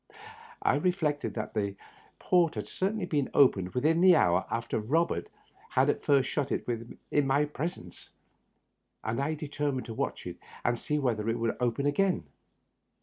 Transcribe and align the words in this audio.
I 0.63 0.77
reflected 0.77 1.35
that 1.35 1.53
the 1.53 1.75
port 2.17 2.55
had 2.55 2.67
certainly 2.67 3.05
been 3.05 3.29
opened 3.35 3.75
within 3.75 4.03
an 4.03 4.15
hour 4.15 4.47
after 4.49 4.81
Eobert 4.81 5.27
had 5.69 5.91
at 5.91 6.03
first 6.03 6.27
shut 6.27 6.51
it 6.51 6.65
in 7.11 7.27
my 7.27 7.45
presence, 7.45 8.09
and 9.03 9.21
I 9.21 9.35
determined 9.35 9.85
to 9.85 9.93
watch 9.93 10.25
it 10.25 10.39
and 10.65 10.79
see 10.79 10.97
whether 10.97 11.29
it 11.29 11.37
would 11.37 11.55
open 11.59 11.85
again. 11.85 12.23